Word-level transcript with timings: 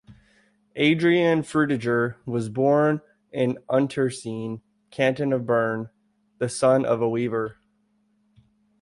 Adrian 0.77 1.43
Frutiger 1.43 2.15
was 2.25 2.49
born 2.49 3.01
in 3.31 3.59
Unterseen, 3.69 4.61
Canton 4.89 5.31
of 5.31 5.45
Bern, 5.45 5.91
the 6.39 6.49
son 6.49 6.85
of 6.85 7.03
a 7.03 7.07
weaver. 7.07 7.57